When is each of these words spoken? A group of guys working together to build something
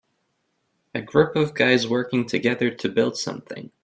A 0.95 1.01
group 1.03 1.35
of 1.35 1.53
guys 1.53 1.87
working 1.87 2.25
together 2.25 2.71
to 2.71 2.89
build 2.89 3.17
something 3.19 3.71